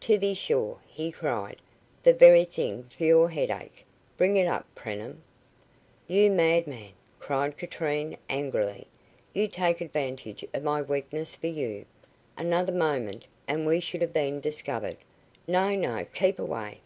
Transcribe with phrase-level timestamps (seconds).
[0.00, 1.60] "To be sure," he cried.
[2.02, 3.84] "The very thing for your headache.
[4.16, 5.22] Bring it up, Preenham."
[6.08, 8.88] "You madman!" cried Katrine, angrily.
[9.32, 11.86] "You take advantage of my weakness for you.
[12.36, 14.96] Another moment, and we should have been discovered.
[15.46, 16.80] No, no; keep away."